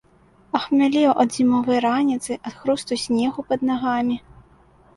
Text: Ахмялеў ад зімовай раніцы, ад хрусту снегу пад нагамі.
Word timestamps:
Ахмялеў 0.59 1.11
ад 1.23 1.29
зімовай 1.37 1.79
раніцы, 1.87 2.39
ад 2.47 2.53
хрусту 2.63 2.93
снегу 3.05 3.39
пад 3.53 3.59
нагамі. 3.73 4.21